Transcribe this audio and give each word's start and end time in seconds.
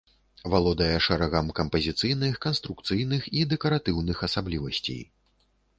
Валодае 0.53 0.95
шэрагам 1.07 1.51
кампазіцыйных, 1.59 2.41
канструкцыйных 2.47 3.21
і 3.39 3.45
дэкаратыўных 3.53 4.17
асаблівасцей. 4.31 5.03